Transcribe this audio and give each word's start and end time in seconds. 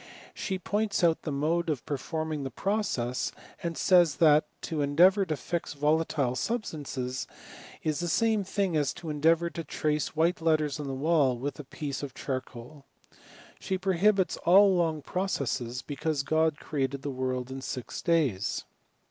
She 0.33 0.57
points 0.57 1.03
out 1.03 1.21
the 1.21 1.31
mode 1.31 1.69
of 1.69 1.85
perform 1.85 2.31
ing 2.33 2.41
the 2.43 2.49
processes; 2.49 3.31
and 3.61 3.77
says 3.77 4.15
that 4.15 4.45
to 4.63 4.81
endeavour 4.81 5.27
to 5.27 5.37
fix 5.37 5.73
volatile 5.73 6.35
substances, 6.35 7.27
is 7.83 7.99
the 7.99 8.07
same 8.07 8.43
thing 8.43 8.75
as 8.75 8.93
to 8.93 9.11
endeavour 9.11 9.51
to 9.51 9.63
trace 9.63 10.15
white 10.15 10.41
letters 10.41 10.79
on 10.79 10.89
a 10.89 10.95
wall 10.95 11.37
with 11.37 11.59
a 11.59 11.63
piece 11.63 12.01
of 12.01 12.15
char 12.15 12.41
* 12.41 12.41
coal. 12.41 12.83
She 13.59 13.77
prohibits 13.77 14.37
all 14.37 14.73
long 14.75 15.03
processes, 15.03 15.83
because 15.83 16.23
God 16.23 16.57
created 16.57 17.03
the 17.03 17.11
world 17.11 17.51
in 17.51 17.61
six 17.61 18.01
days. 18.01 18.65